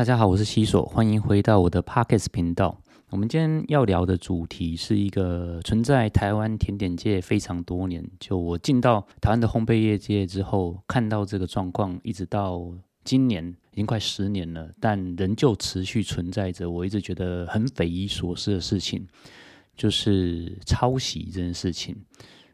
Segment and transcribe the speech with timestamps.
[0.00, 2.80] 大家好，我是西索，欢迎回到我的 Pockets 频道。
[3.10, 12.72] 我们今天要聊的主题是一个存在台湾甜点界非常多年，就我进到台湾的烘焙业界之后，看到这个状况，一直到
[13.04, 16.70] 今年已经快十年了，但仍旧持续存在着。
[16.70, 19.06] 我一直觉得很匪夷所思的事情，
[19.76, 21.94] 就是抄袭这件事情。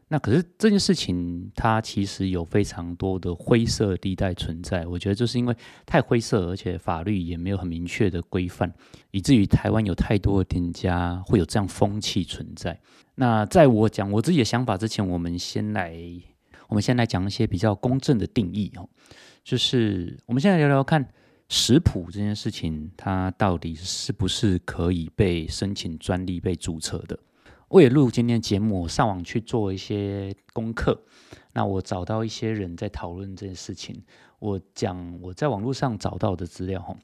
[0.09, 4.87] 那可是这件事情，它其实有非常多的灰色地带存在。
[4.87, 8.73] 我觉得就是因为太灰色，而且法律也没有很明确的规范，
[9.11, 12.81] 以至于台湾有太多的店家会有这样风气存在。
[13.17, 15.97] 那在我讲我自己的想法之前，我们先来，
[16.69, 18.89] 我们先来讲一些比较公正的定义哦。
[19.43, 21.05] 就是我们现在聊聊看
[21.49, 27.19] 食谱这件事情，它到底是不是可以被申请专利、被注册的？
[27.69, 31.03] 为了录今天节目，我上网去做一些功课。
[31.53, 34.01] 那我找到一些人在讨论这件事情。
[34.39, 36.95] 我讲我在网络上找到的资料哈，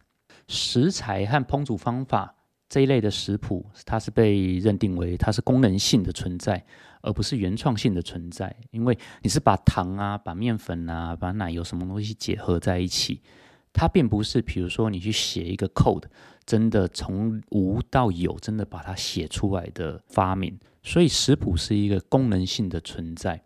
[0.46, 2.32] 食材和烹煮方法
[2.68, 6.64] 这一类的食谱，它是被认定为它是功能性的存在，
[7.00, 8.54] 而不是原创性的存在。
[8.70, 13.20] 因为你是把糖啊、把面粉啊、把奶油什么东西结合在一起，
[13.72, 16.04] 它并不是比如说你去写一个 code。
[16.44, 23.40] 真的从无到有，真的把它写出来的发明，所以食谱是一个功能性的存在，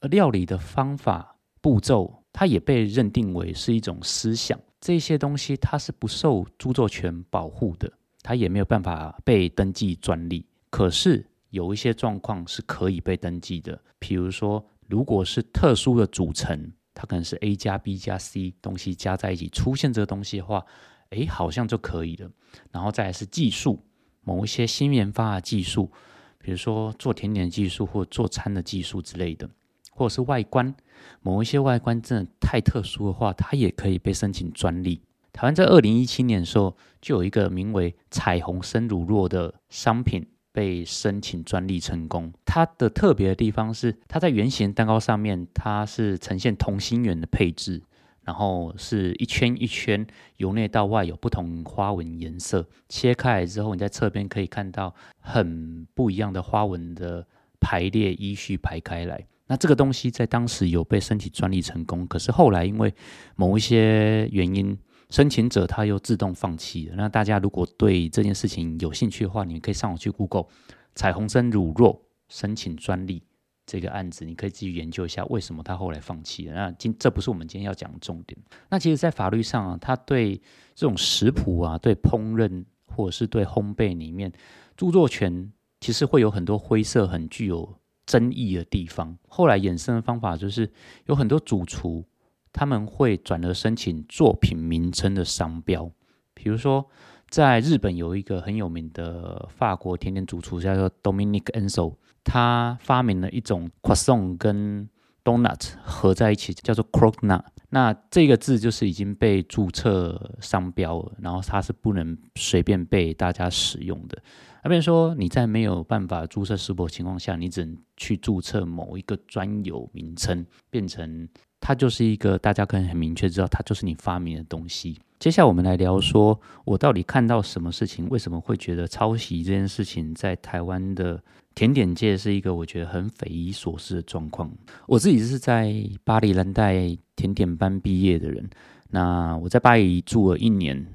[0.00, 4.58] 而料理的方法步骤，它也被认定为是一种思想。
[4.80, 10.46] 这些东西它是不受著作权保护的，它也没有办法被登记专利。
[10.70, 20.64] 可是有一些状况是可以被登记的，比如说，如果是特殊的组成，它可能是 A 加 B 加 C 东西加在一起出现这个东西的话。
[21.10, 22.30] 哎，好像就可以了。
[22.70, 23.84] 然后再是技术，
[24.22, 25.90] 某一些新研发的技术，
[26.38, 29.50] 比如说做甜点技术或做餐的技术之类的，
[29.90, 30.72] 或者是外观，
[31.20, 35.02] 某一些外观真的太特殊的话，它也可以被申请专利。
[35.32, 42.32] 台湾在二零一七年的时候，就有一个名为“彩虹生乳酪”的商品被申请专利成功。
[42.44, 47.82] 它的特别的地方是，它在圆形蛋糕上面，它是呈现同心圆的配置。
[48.22, 52.64] 然后是一圈一圈，由内到外有不同花纹颜色。
[52.88, 57.26] 切开来之后，你在侧边可以看到很不一样的花纹的
[57.58, 59.26] 排列依序排开来。
[59.46, 62.94] 那这个东西在当时有被申请专利成功，可是后来因为
[63.34, 64.78] 某一些原因，
[65.10, 66.94] 申请者他又自动放弃了。
[66.96, 70.46] 那大家如果对这件事情有兴趣的话，你可以上网去 Google“
[70.94, 73.22] 彩虹生乳酪申请专利”。
[73.66, 76.54] 这个案子，你可以继续研究一下为什么他后来放弃了。
[76.54, 78.36] 那今这不是我们今天要讲的重点。
[78.68, 80.34] 那其实，在法律上啊，他对
[80.74, 84.32] 这种食谱啊、对烹饪或者是对烘焙里面，
[84.76, 89.16] 著作权其实会有很多灰色、很具有争议的地方。
[89.28, 90.68] 后来衍生的方法就是，
[91.06, 92.04] 有很多主厨
[92.52, 95.90] 他们会转而申请作品名称的商标，
[96.34, 96.88] 比如说。
[97.30, 101.94] 在日本有一个很有名的法国甜点主厨，叫做 Dominic Enso，
[102.24, 104.90] 他发明了一种 croissant 跟
[105.22, 107.44] donut 合在一起，叫做 croquant。
[107.68, 114.20] 那这个字就是已经被注册商标了，然后它是不能随便被大家使用的。
[114.64, 121.28] 那比如说你在没有办法注册食谱情况下，你只能去注册某一个专有名称，变成
[121.60, 124.98] 它就是一个大家可能很明确知道它就是你发明的东西。
[125.18, 128.08] 接下来我们来聊说，我到底看到什么事情？
[128.08, 131.22] 为什么会觉得抄袭这件事情在台湾的
[131.54, 134.50] 甜点界是一个我觉得很匪夷所思的状况？
[134.86, 138.48] 我自己是在巴黎蓝带甜点班毕业的人，
[138.88, 140.86] 那我在巴黎住了一年，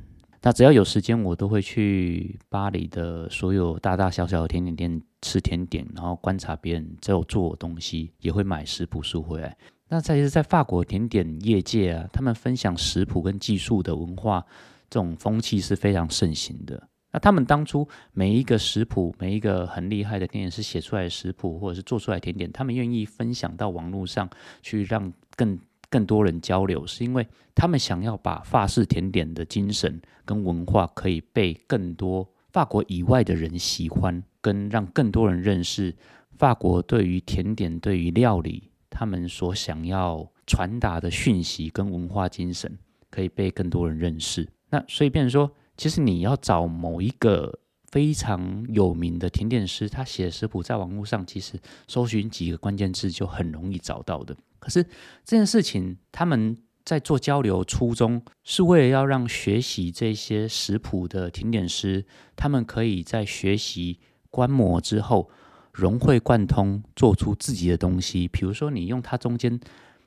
[0.42, 9.56] 那只要有时间，我都会去巴黎的所有大大小小的甜点店吃甜点，然后观察别人在做东西，也会买食谱书回来。
[9.88, 14.44] 那再是在法国甜点业界啊，他们分享食谱跟技术的文化，
[14.90, 16.90] 这种风气是非常盛行的。
[17.12, 24.30] 那他们当初每一个食谱，每一个很厉害的甜点师写出来的食谱，或者是做出来甜点，他们愿意分享到网络上
[24.62, 25.58] 去，让更
[25.90, 35.96] 更多人交流，是因为他们想要把法式甜点的精神跟文化，可以被更多法国以外的人喜欢，跟让更多人认识
[36.38, 38.72] 法国对于甜点、对于料理。
[38.98, 44.48] 他们所想要传达的讯息跟文化精神，可以被更多人认识。
[44.70, 47.60] 那所以变成说，其实你要找某一个
[47.92, 51.60] 非常有名的甜点师，他写的食谱，在网络上其实
[51.90, 54.34] 搜寻几个关键字就很容易找到的。
[54.60, 54.82] 可是
[55.26, 62.06] 这件事情，他们在做交流初衷，是为了要让学习这些食谱的甜点师，
[62.38, 64.00] 他们可以在学习
[64.30, 65.30] 观摩之后。
[65.76, 68.30] 融会贯通，做出自己的东西。
[68.30, 69.60] 比如说，你用它中间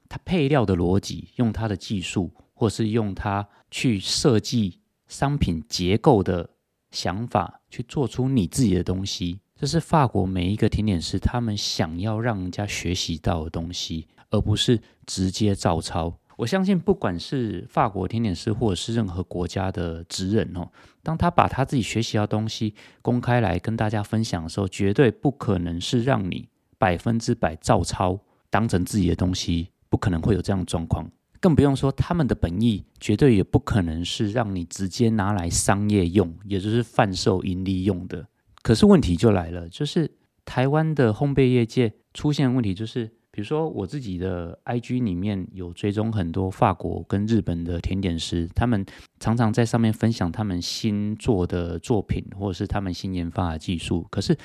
[0.08, 6.48] 它配料的逻辑，用它的技术，或是用它去设计商品结构的
[6.90, 9.40] 想法去做出你自己的东西。
[9.54, 16.18] 这是法国每一个甜点师他们想要让人家学习到的东西，而不是直接照抄。
[16.38, 20.70] 我相信，不管是法国甜点师，或者是任何国家的职人哦，
[21.02, 26.48] 当他把他自己学习到东西公开来跟大家分享的时候，绝对不可能是让你
[26.78, 28.20] 百分之百照抄
[28.50, 31.10] 当成自己的东西，不可能会有这样的状况。
[31.40, 38.24] 更不用说他们的本意，绝对也不可能是让你直接拿来商业用，也就是贩售盈利用的。
[38.62, 40.08] 可是问题就来了，就是
[40.44, 43.17] 台湾的烘焙业界出现问题，就是。
[43.38, 48.84] 比如说，我自己的 IG 里面有追踪很多法国跟日本的甜点师，他们
[49.20, 54.04] 常常在上面分享他们新做的作品，或者是他们新研发的技术。
[54.10, 54.36] 可是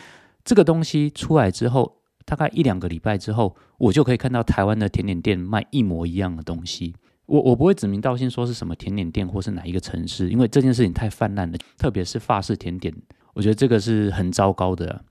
[0.45, 6.93] 这个东西出来之后，大概一两个礼拜之后，我就可以看到台湾的甜点店卖一模一样的东西。
[7.25, 12.93] 我我不会指名道姓说是什么甜点店或是哪一个城市，因为这件事情太泛滥了，特别是法式甜点，
[13.33, 15.03] 我觉得这个是很糟糕的。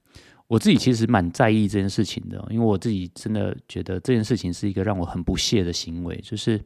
[0.53, 6.63] 我自己其实蛮在意这件事情的，因为我自己真的觉得这件事情是一个让我很不屑的行为，就是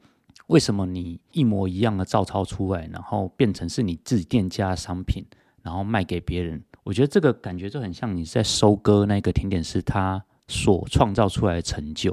[0.49, 5.25] 为什么你一模一样的照抄出来，然后变成是你自己店家的商品，
[5.63, 6.61] 然后卖给别人？
[6.83, 12.13] 我觉得这个感觉就很像你在收割那个甜点师他所创造出来的成就，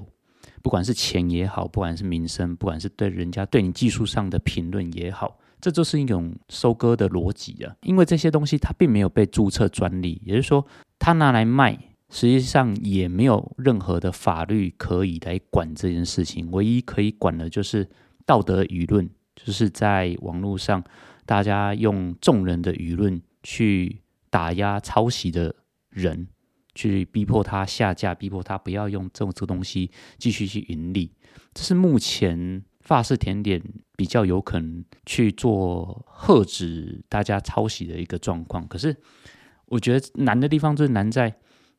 [0.62, 7.74] 不管是钱也好，不管是名声，不管是对人家对你技术上的评论也好，这就是一种收割的逻辑啊。
[7.84, 10.68] 因为这些东西它并没有被注册专利，也就是说。
[11.00, 11.78] 它拿来卖，
[12.10, 16.50] 实际上也没有任何的法律可以来管这件事情。
[16.52, 17.86] 唯一可以管的就是
[18.26, 20.82] 道德舆论，就是在网络上，
[21.26, 24.00] 大家用众人的舆论去
[24.30, 25.54] 打压抄袭的
[25.90, 26.26] 人，
[26.74, 31.12] 去逼迫他下架，逼迫他不要用这种这个东西继续去盈利。
[31.54, 33.60] 这是目前法式甜点
[33.98, 38.68] 比较有可能去做遏止大家抄袭的一个状况。
[38.68, 38.96] 可是。
[39.68, 41.34] 我觉得难的地方就是难在，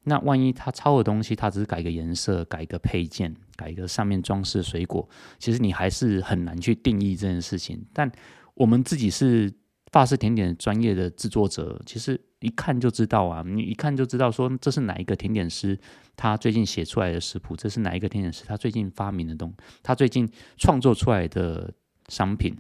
[0.05, 5.09] 那万一他抄的东西，他只是改个颜色、改一个配件、改一个上面装饰水果，
[5.39, 7.81] 其实你还是很难去定义这件事情。
[7.93, 8.11] 但
[8.55, 9.53] 我们自己是
[9.95, 15.79] 法式甜点专业的制作者，其实一看就知道啊，你一看就知道说这是哪一个甜点师
[16.17, 19.55] 他最近写出来的食谱，这是哪一个甜点师他最近发明的东，
[19.85, 21.73] 他最近创作出来的
[22.09, 22.57] 商品，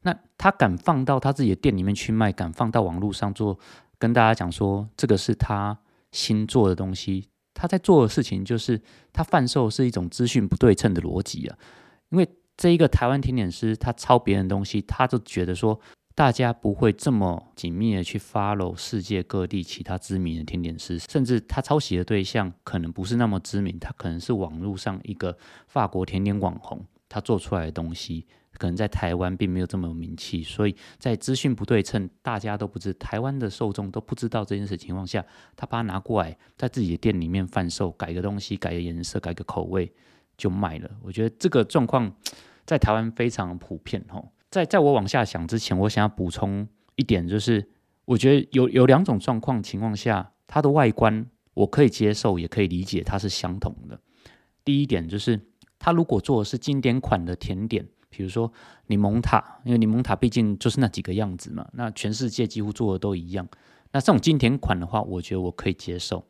[0.00, 3.58] 那他敢放到他自己的店里面去卖，敢放到网络上做。
[3.98, 5.78] 跟大家讲说，这个是他
[6.10, 7.28] 新做的东西。
[7.52, 8.80] 他在做的事情就是
[9.12, 11.58] 他贩售是一种资讯不对称的逻辑啊。
[12.08, 12.26] 因为
[12.56, 15.78] 这一个台湾甜点师，他抄别人东西，他就觉得说，
[16.18, 25.38] 大家不会这么紧密的去 follow 世界各地其他知名的甜点师，甚至他抄袭的对象可能不是那么知名，他可能是网络上一个
[25.68, 28.26] 法国甜点网红，他做出来的东西。
[28.54, 35.24] 可能在台湾并没有这么有名气，所以在资讯不对称，大家都不知台湾的受众都不知道这件事情况下，
[35.54, 39.92] 他把它拿过来在自己的店里面贩售，改个东西，改个颜色，改个口味
[40.36, 40.90] 就卖了。
[41.00, 42.12] 我觉得这个状况
[42.66, 44.28] 在台湾非常普遍吼。
[44.50, 46.66] 在在我往下想之前，我想要补充
[46.96, 47.68] 一点，就是
[48.04, 54.00] 我觉得有有两种状况情况下，它的外观我可以接受，也可以理解它是相同的。
[54.64, 55.40] 第一点就是，
[55.78, 57.86] 它如果做的是经典款的甜点。
[58.10, 58.50] 比如说
[58.86, 63.46] 柠檬塔，因为柠檬塔毕竟就是那几个样子嘛，那全世界几乎做的都一样。
[63.92, 66.26] 那这种经典款的话，我觉得我可以接受。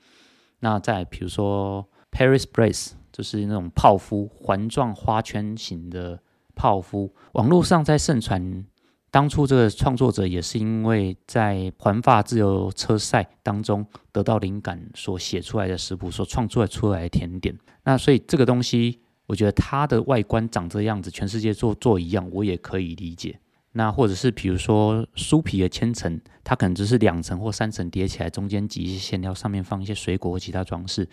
[0.58, 6.20] 那再比如说 Paris Brace，就是那种泡芙环状花圈型的
[6.58, 8.66] 泡芙，网络上在盛传，
[9.10, 17.56] 当初这个创作者也是因为在环法自由车赛当中得到灵感所写出来的食谱，所创作出来的甜点。
[17.84, 18.98] 那所以这个东西。
[19.28, 23.38] 我觉得它的外观长这样子，全世界做做一样，我也可以理解。
[23.72, 31.06] 那或者是比如说酥皮的千层，它可能只是两层或三层叠起来，中间挤一些馅料，上面放一些水果或其他装饰。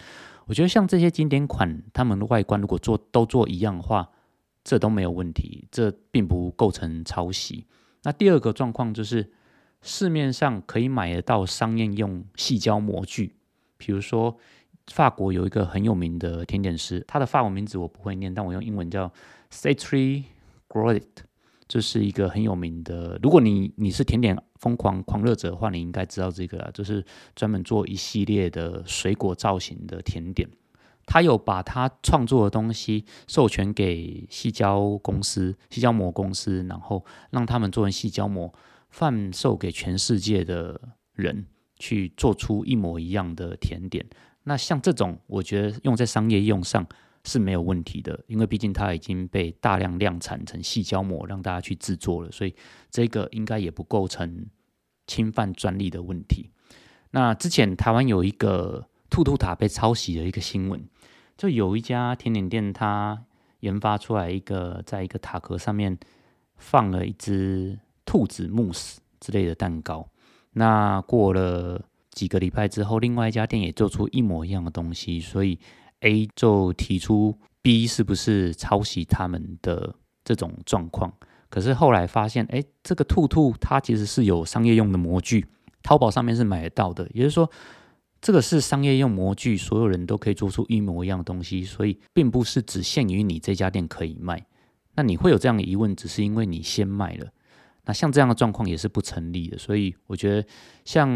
[0.46, 4.10] 我觉得像这些经典款，它们的外观如果做都做一样的话，
[4.66, 7.66] 这都没有问题，这并不构成抄袭。
[8.04, 9.32] 那第二个状况就是
[9.82, 13.38] 市面上可以买得到商业用细胶模具，
[13.78, 14.38] 比如说。
[14.92, 19.12] 法国有一个很有名的甜点师，他的法文名字我不会念，但我用英文叫
[19.52, 20.26] Citri
[20.70, 21.02] Groit，
[21.68, 23.20] 这是一个很有名的。
[23.24, 27.04] 如果你你是甜点疯狂狂热者的话，你应该知道这个，就是
[27.36, 30.48] 专门做一系列的水果造型的甜点。
[31.06, 38.54] 他有把他创作的东西授权给细胶公司、细胶膜公司，然后让他们做成细胶膜，
[38.90, 40.80] 贩售给全世界的
[41.14, 41.46] 人，
[41.78, 44.06] 去做出一模一样的甜点。
[44.44, 46.86] 那像这种，我觉得用在商业用上
[47.24, 52.54] 是没有问题的，因为毕竟它已经被大量量产成细胶膜，让大家去制作了，所以
[52.92, 54.46] 这个应该也不构成
[55.08, 56.52] 侵犯专利的问题。
[57.12, 60.84] 那之前台湾有一个兔兔塔被抄袭的一个新闻，
[61.38, 63.24] 就有一家甜点店，它
[63.62, 65.98] 研发出来一个，在一个塔壳上面
[66.58, 70.06] 放了一只兔子慕斯之类的蛋糕。
[70.52, 71.82] 那过了
[72.12, 75.58] 几个礼拜之后，另外一家店也做出一模一样的东西，所以。
[76.02, 79.96] A 就提出 B 是不是抄袭他们的
[80.26, 81.12] 这种状况？
[81.50, 85.48] 可是后来发现，哎，这个兔兔它其实是有商业用的模具，
[85.82, 87.10] 淘宝上面是买得到的。
[87.14, 87.50] 也就是说，
[88.26, 94.44] 这个是商业用模具，所有人都可以做出一模一样的东西，所以并不是只限于你这家店可以卖。
[94.96, 97.28] 那你会有这样的疑问，只是因为你先卖了。
[97.86, 100.48] 那像这样的状况也是不成立的，所以我觉得
[100.86, 101.08] 像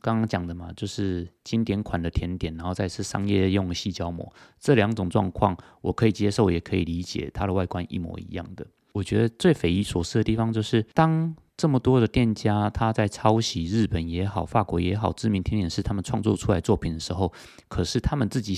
[0.00, 8.64] 刚刚讲的嘛，就是经典款的甜点，然后再是商业用的细胶膜，这两种状况我可以接受，也可以理解，它的外观一模一样的。
[8.92, 17.32] 我觉得最匪夷所思的地方就是，当这么多的店家他在抄袭日本也好、法国也好知名甜点师他们创作出来作品的时候，
[17.68, 18.54] 可是他们自己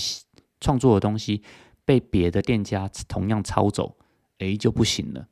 [0.59, 1.41] 创作的东西
[1.85, 3.97] 被别的店家同样抄走，
[4.39, 5.27] 诶，就不行了。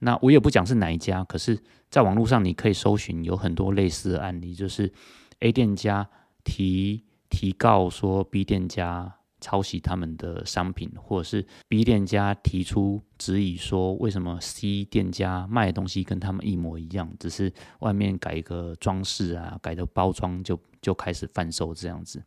[0.00, 4.92] 那我也不讲是哪一家，可是在网络上你可以搜寻有很多类似的案例，就是
[5.38, 6.10] A 店家
[6.42, 22.22] 提提告说 B 店家抄袭他们的商品，或者是 B 店家提出质疑说为什么 C 店家卖的东西跟他们一模一样，只是外面改一个装饰啊，改的包装就就开始贩售这样子。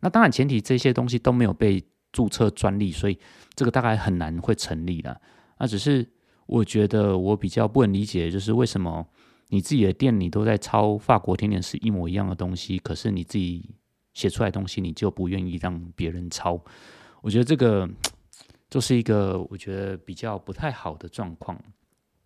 [0.00, 1.82] 那当然前提这些东西都没有被
[2.12, 3.18] 注册专利，所以
[3.54, 5.18] 这个大概很难会成立了。
[5.58, 6.06] 那只是。
[6.48, 9.06] 我觉得我比较不能理解，就是为什么
[9.48, 13.68] 你自己的店你都在抄法国甜点是一模一样的东西，可是你自己
[14.18, 16.60] 写出来东西你就不愿意让别人抄？
[17.20, 17.88] 我觉得这个
[18.68, 21.56] 就是一个我觉得比较不太好的状况。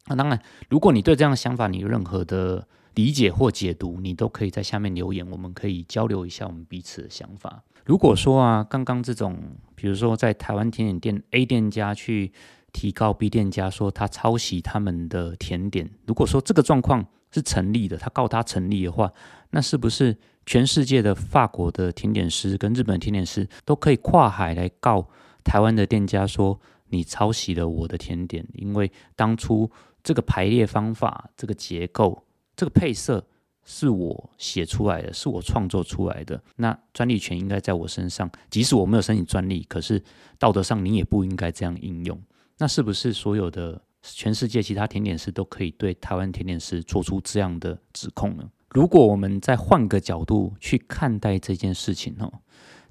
[0.06, 7.62] 那当然，如果你对这样的想法你有任何的理解或解读，你都可以在下面留言，我们可以交流一下我们彼此的想法。
[7.84, 9.38] 如果说啊，刚刚这种，
[9.74, 12.32] 比如说在台湾甜点店 A 店家去。
[12.74, 19.12] 提高 B 店家说他抄袭他们的甜点，如果说这个状况是成立的，他告他成立的话，
[19.50, 25.08] 那是不是全世界的法国的甜点师跟日本甜点师都可以跨海来告
[25.42, 26.60] 台湾的店家说
[26.90, 28.46] 你抄袭了我的甜点？
[28.54, 29.70] 因为当初
[30.02, 32.24] 这个排列方法、这个结构、
[32.54, 33.24] 这个配色
[33.64, 38.30] 是我写出来的，是我创作出来的，那专利权应该在我身上。
[38.50, 40.02] 即使我没有申请专利，可是
[40.38, 42.20] 道德上你也不应该这样应用。
[42.58, 48.50] 那是不是所有的全世界其他甜点师都可以对台湾甜点师做出这样的指控呢？
[48.70, 52.40] 如果我们再换个角度去看待这件事情哦，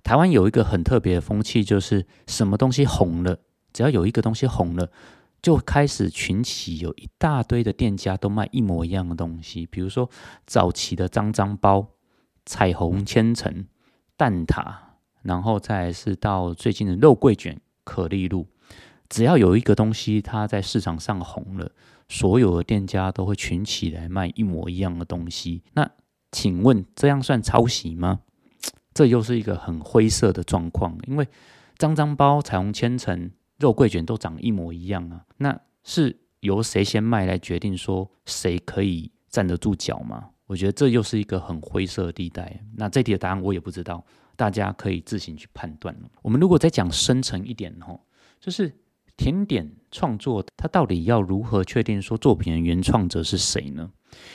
[0.03, 3.39] 台湾有一个很特别的风气，就是什么东西红了，
[3.73, 4.89] 只要有一个东西红了，
[5.41, 10.09] 就开始群起有一大堆的店家都卖一模一样的东西，比如说
[10.45, 11.87] 早期的脏脏包、
[12.45, 13.65] 彩虹千层、
[14.15, 14.75] 蛋挞，
[15.23, 18.47] 然后再是到最近的肉桂卷、可丽露。
[19.11, 21.69] 只要有一个东西它在市场上红了，
[22.07, 25.61] 所有的店家都会群起来卖一模一样的东西。
[25.73, 25.87] 那
[26.31, 28.21] 请问这样算抄袭吗？
[28.93, 31.27] 这又是一个很灰色的状况，因为
[31.77, 35.25] 脏脏包、彩虹千层、肉桂卷都长一模一样啊。
[35.37, 40.29] 那是由谁先卖来决定说谁可以站得住脚吗？
[40.45, 42.63] 我觉得这又是一个很灰色的地带。
[42.77, 44.05] 那这题的答案我也不知道，
[44.37, 45.93] 大家可以自行去判断。
[46.21, 47.99] 我们如果再讲深层一点吼，
[48.39, 48.73] 就是。
[49.21, 53.91] 甜点创作，它到底要如何确定说作品的原创者是谁呢？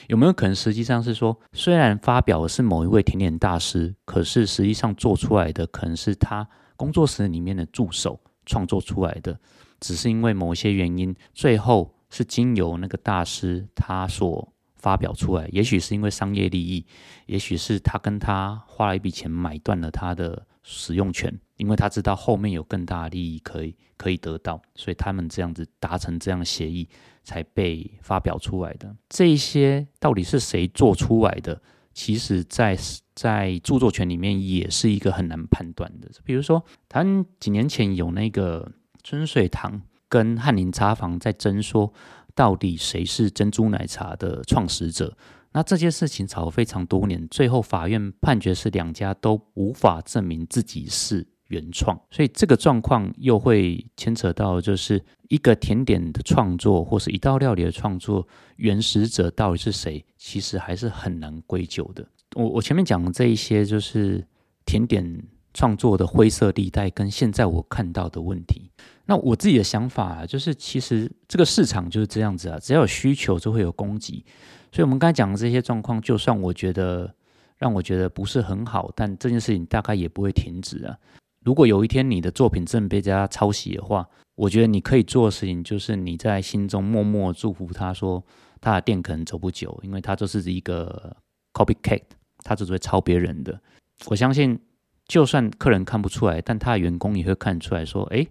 [0.07, 9.37] 有没有可能实际上是说，虽然发表的是某一位甜点大师，可是实际上做出来的可能是他工作室里面的助手创作出来的，
[9.81, 15.49] 只是因为某些原因，最后是经由那个大师他所发表出来。
[15.51, 16.85] 也许是因为商业利益，
[17.25, 21.37] 也许是他跟他花了一笔钱买断了他的使用权。
[21.57, 26.87] 因为他知道后面有更大的利益可以可以得到，所以他们这样子达成这样协议
[27.23, 28.95] 才被发表出来的。
[29.09, 31.61] 这些到底是谁做出来的？
[31.93, 32.77] 其实，在
[33.15, 36.07] 在著作权里面也是一个很难判断的。
[36.23, 37.03] 比如说，他
[37.39, 38.71] 几年前有那个
[39.03, 41.91] 春水堂跟翰林茶坊在争说，
[42.35, 45.17] 到底谁是珍珠奶茶的创始者？
[45.53, 51.25] 那这件事情吵了非常多年，最后法院判决是两家都无法证明自己是。
[51.47, 58.27] 原创，所以这个状况又会牵扯到，就是一个甜点的创作，或是一道料理的创作，
[58.57, 60.03] 原始者到底是谁？
[60.17, 62.05] 其实还是很难归咎的。
[62.35, 64.25] 我我前面讲的这一些，就是
[64.65, 65.23] 甜点
[65.53, 68.69] 创作的灰色地带跟现在我看到的问题。
[69.05, 74.23] 那我自己的想法啊，就是其实这个市场就是这样子啊，只要有需求就会有供给。
[74.69, 77.09] 所以，我们刚才讲的这些状况，就算我觉得
[77.57, 80.97] 让我觉得不是很好，但这件事情大概也不会停止啊。
[81.43, 88.23] 如果有一天你的作品真被人家抄袭的话，我觉得你可以做的事情就是你在心中默默祝福他说
[88.59, 91.15] 他的店可能走不久，因为他就是一个
[91.53, 92.01] copycat，
[92.43, 93.59] 他只会抄别人的。
[94.07, 94.59] 我相信，
[95.07, 98.25] 就算客人看不出来，但他的员工也会看出来说，哎。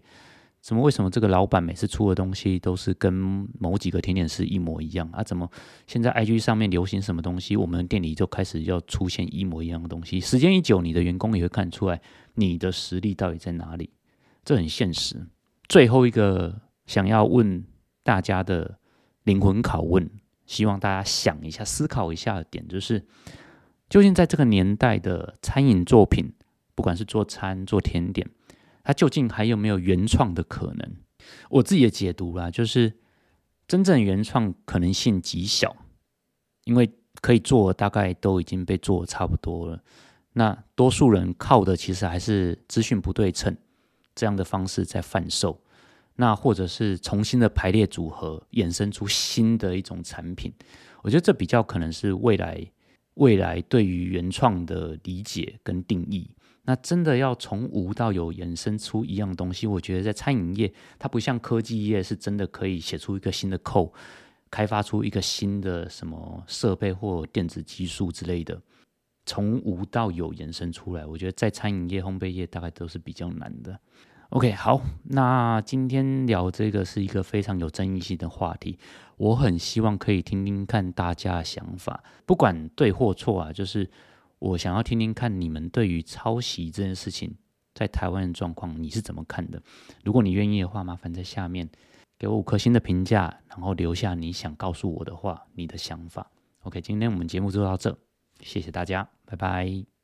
[0.62, 0.82] 怎么？
[0.82, 3.12] 为什么这个老板每次出的东西都是跟
[3.60, 5.22] 某几个甜点师一模一样啊？
[5.22, 5.48] 怎么
[5.86, 10.18] 现在 IG 上面流行什么东西，我们店里就开始要出现一模一样的东西？
[10.18, 12.00] 时间一久，你的员工也会看出来
[12.36, 13.90] 你的实力到底在哪里。
[14.44, 15.26] 这很现实。
[15.68, 17.64] 最后一个想要问
[18.04, 18.78] 大家的
[19.24, 20.08] 灵魂拷问，
[20.46, 23.04] 希望大家想一下、思考一下的点，就是
[23.88, 26.32] 究竟在这个年代的餐饮作品，
[26.76, 28.30] 不管是做餐、做甜点。
[28.84, 30.96] 它究竟还有没有原创的可能？
[31.50, 32.92] 我自己的解读啦，就是
[33.66, 35.74] 真正原创可能性极小，
[36.66, 36.88] 因为
[37.20, 39.82] 可以做大概都已经被做差不多了。
[40.38, 43.56] 那多数人靠的其实还是资讯不对称
[44.14, 45.58] 这样的方式在贩售，
[46.16, 50.52] 那或者是重新的排列组合，衍生出新的一种产品。
[51.00, 52.62] 我觉得这比较可能是未来
[53.14, 56.28] 未来对于原创的理解跟定义。
[56.64, 63.90] 那真的要从无到有衍生出一样东西，我觉得在餐饮业，它不像科技业，是真的可以写出一个新的扣，
[64.50, 68.60] 开发出一个新的什么设备或电子技术之类的，
[69.26, 73.78] 从无到有延伸出来，我觉得在餐饮业、烘焙业大概都是比较难的。
[74.30, 78.78] OK，好，那今天聊这个是一个非常有争议性的话题，
[79.18, 83.90] 我很希望可以听听看大家的想法，不管对或错啊，就是。
[84.38, 87.34] 我想要听听看你们对于抄袭这件事情
[87.72, 89.60] 在台湾的状况，你是怎么看的？
[90.04, 91.66] 如果你愿意的话，麻烦在下面
[92.18, 96.30] 给我五颗星的评价，然后留下你想告诉我的话，你的想法。
[96.64, 97.98] OK，今天我们节目就到这，
[98.40, 99.95] 谢谢大家，拜拜。